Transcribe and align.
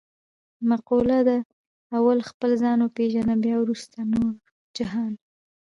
مقوله 0.69 1.19
ده: 1.27 1.37
اول 1.97 2.19
خپل 2.29 2.51
ځان 2.61 2.77
و 2.81 2.93
پېژنه 2.95 3.35
بیا 3.43 3.57
ورسته 3.61 3.97
نور 4.13 4.33
جهان. 4.77 5.13